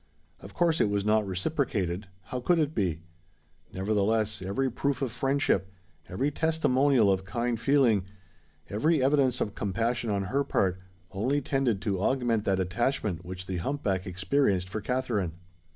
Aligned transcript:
Of 0.39 0.55
course 0.55 0.81
it 0.81 0.89
was 0.89 1.05
not 1.05 1.27
reciprocated:—how 1.27 2.39
could 2.39 2.57
it 2.57 2.73
be? 2.73 3.03
Nevertheless, 3.71 4.41
every 4.41 4.71
proof 4.71 4.99
of 5.03 5.11
friendship—every 5.11 6.31
testimonial 6.31 7.11
of 7.13 7.23
kind 7.23 7.59
feeling—every 7.59 9.03
evidence 9.03 9.41
of 9.41 9.53
compassion 9.53 10.09
on 10.09 10.23
her 10.23 10.43
part, 10.43 10.79
only 11.11 11.39
tended 11.39 11.83
to 11.83 12.01
augment 12.01 12.45
that 12.45 12.59
attachment 12.59 13.23
which 13.23 13.45
the 13.45 13.57
hump 13.57 13.83
back 13.83 14.07
experienced 14.07 14.69
for 14.69 14.81
Katherine. 14.81 15.33